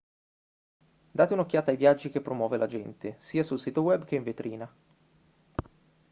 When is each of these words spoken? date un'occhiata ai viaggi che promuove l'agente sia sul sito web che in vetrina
date 1.11 1.31
un'occhiata 1.35 1.69
ai 1.69 1.77
viaggi 1.77 2.09
che 2.09 2.21
promuove 2.21 2.57
l'agente 2.57 3.17
sia 3.19 3.43
sul 3.43 3.59
sito 3.59 3.83
web 3.83 4.03
che 4.03 4.15
in 4.15 4.23
vetrina 4.23 4.75